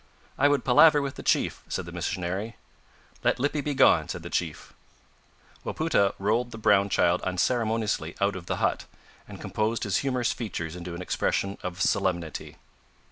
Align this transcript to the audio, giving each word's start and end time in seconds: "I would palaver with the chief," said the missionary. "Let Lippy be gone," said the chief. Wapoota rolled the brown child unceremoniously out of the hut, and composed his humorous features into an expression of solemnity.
"I 0.35 0.47
would 0.47 0.65
palaver 0.65 0.99
with 0.99 1.13
the 1.13 1.21
chief," 1.21 1.61
said 1.67 1.85
the 1.85 1.91
missionary. 1.91 2.55
"Let 3.23 3.37
Lippy 3.39 3.61
be 3.61 3.75
gone," 3.75 4.09
said 4.09 4.23
the 4.23 4.31
chief. 4.31 4.73
Wapoota 5.63 6.15
rolled 6.17 6.49
the 6.49 6.57
brown 6.57 6.89
child 6.89 7.21
unceremoniously 7.21 8.15
out 8.19 8.35
of 8.35 8.47
the 8.47 8.55
hut, 8.55 8.85
and 9.27 9.39
composed 9.39 9.83
his 9.83 9.97
humorous 9.97 10.33
features 10.33 10.75
into 10.75 10.95
an 10.95 11.03
expression 11.03 11.59
of 11.61 11.79
solemnity. 11.83 12.57